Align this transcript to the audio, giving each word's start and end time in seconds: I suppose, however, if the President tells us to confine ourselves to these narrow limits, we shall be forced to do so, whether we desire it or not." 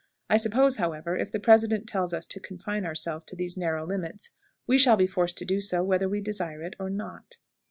I 0.31 0.37
suppose, 0.37 0.77
however, 0.77 1.15
if 1.15 1.31
the 1.31 1.39
President 1.39 1.85
tells 1.87 2.11
us 2.11 2.25
to 2.25 2.39
confine 2.39 2.87
ourselves 2.87 3.25
to 3.25 3.35
these 3.35 3.55
narrow 3.55 3.85
limits, 3.85 4.31
we 4.65 4.79
shall 4.79 4.97
be 4.97 5.05
forced 5.05 5.37
to 5.37 5.45
do 5.45 5.61
so, 5.61 5.83
whether 5.83 6.09
we 6.09 6.21
desire 6.21 6.63
it 6.63 6.73
or 6.79 6.89
not." 6.89 7.37